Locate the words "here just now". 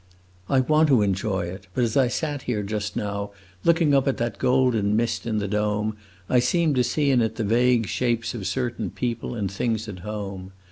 2.49-3.29